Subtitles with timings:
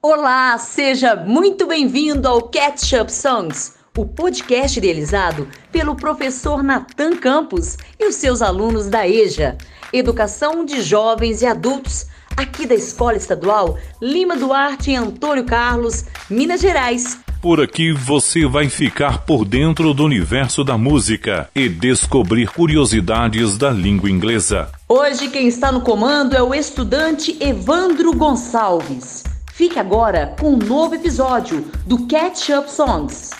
[0.00, 8.06] Olá, seja muito bem-vindo ao Catch-up Songs, o podcast idealizado pelo professor Nathan Campos e
[8.06, 9.58] os seus alunos da EJA,
[9.92, 12.06] Educação de Jovens e Adultos,
[12.36, 17.18] aqui da Escola Estadual Lima Duarte e Antônio Carlos, Minas Gerais.
[17.42, 23.70] Por aqui você vai ficar por dentro do universo da música e descobrir curiosidades da
[23.70, 24.70] língua inglesa.
[24.88, 29.24] Hoje quem está no comando é o estudante Evandro Gonçalves.
[29.58, 33.30] Fique agora com um novo episódio do Catch Up Songs.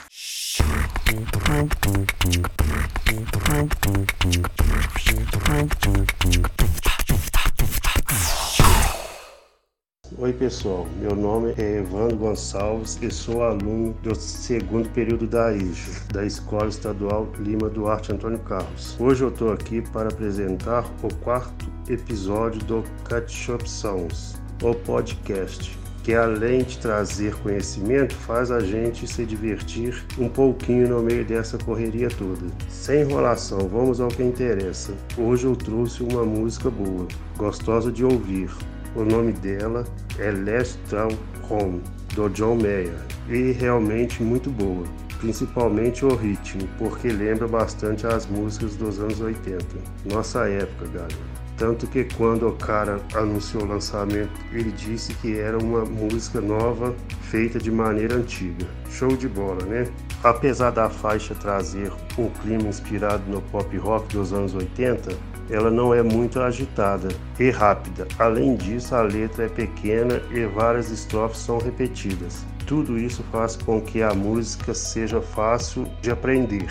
[10.19, 16.12] Oi pessoal, meu nome é Evandro Gonçalves e sou aluno do segundo período da EJO,
[16.12, 18.97] da Escola Estadual Lima Duarte Antônio Carlos.
[18.98, 25.79] Hoje eu estou aqui para apresentar o quarto episódio do Catch Up Songs, o podcast
[26.09, 31.59] que além de trazer conhecimento, faz a gente se divertir um pouquinho no meio dessa
[31.59, 32.47] correria toda.
[32.67, 34.95] Sem enrolação, vamos ao que interessa.
[35.19, 38.51] Hoje eu trouxe uma música boa, gostosa de ouvir.
[38.97, 39.84] O nome dela
[40.19, 41.11] é Last Town
[41.51, 41.83] Home,
[42.14, 42.97] do John Mayer,
[43.29, 44.86] e realmente muito boa
[45.20, 49.67] principalmente o ritmo, porque lembra bastante as músicas dos anos 80,
[50.06, 51.48] nossa época, galera.
[51.59, 56.95] Tanto que quando o cara anunciou o lançamento, ele disse que era uma música nova
[57.23, 58.64] feita de maneira antiga.
[58.89, 59.89] Show de bola, né?
[60.23, 65.17] Apesar da faixa trazer um clima inspirado no pop rock dos anos 80,
[65.51, 67.09] ela não é muito agitada
[67.41, 68.06] e rápida.
[68.19, 72.47] Além disso, a letra é pequena e várias estrofes são repetidas.
[72.67, 76.69] Tudo isso faz com que a música seja fácil de aprender.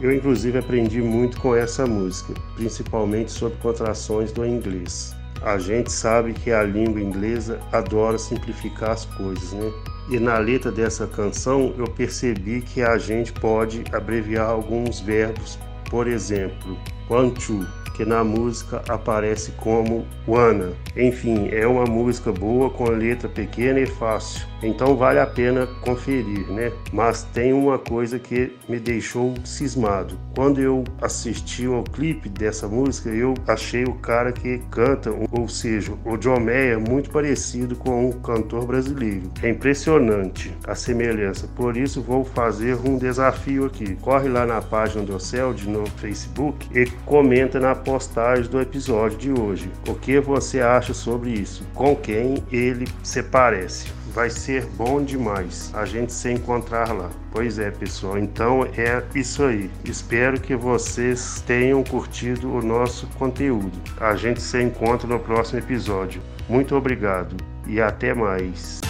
[0.00, 5.14] Eu, inclusive, aprendi muito com essa música, principalmente sobre contrações do inglês.
[5.42, 9.72] A gente sabe que a língua inglesa adora simplificar as coisas, né?
[10.10, 15.58] E na letra dessa canção eu percebi que a gente pode abreviar alguns verbos,
[15.90, 16.76] por exemplo,
[17.08, 20.72] two, que na música aparece como Wana.
[20.96, 24.46] Enfim, é uma música boa com letra pequena e fácil.
[24.62, 26.72] Então vale a pena conferir, né?
[26.92, 30.18] Mas tem uma coisa que me deixou cismado.
[30.34, 35.92] Quando eu assisti ao clipe dessa música, eu achei o cara que canta, ou seja,
[36.04, 39.30] o John Mayer, muito parecido com um cantor brasileiro.
[39.42, 41.46] É impressionante a semelhança.
[41.54, 43.94] Por isso vou fazer um desafio aqui.
[43.96, 49.40] Corre lá na página do CELD no Facebook e comenta na postagem do episódio de
[49.40, 49.70] hoje.
[49.88, 51.66] O que você acha sobre isso?
[51.74, 53.92] Com quem ele se parece?
[54.14, 57.10] vai ser bom demais a gente se encontrar lá.
[57.32, 58.16] Pois é, pessoal.
[58.16, 59.68] Então é isso aí.
[59.84, 63.72] Espero que vocês tenham curtido o nosso conteúdo.
[64.00, 66.22] A gente se encontra no próximo episódio.
[66.48, 68.80] Muito obrigado e até mais.